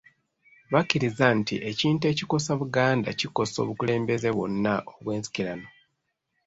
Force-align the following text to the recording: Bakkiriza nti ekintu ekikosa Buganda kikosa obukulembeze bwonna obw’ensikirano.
Bakkiriza 0.71 1.25
nti 1.39 1.55
ekintu 1.69 2.03
ekikosa 2.11 2.51
Buganda 2.59 3.09
kikosa 3.19 3.57
obukulembeze 3.63 4.29
bwonna 4.35 4.73
obw’ensikirano. 4.93 5.67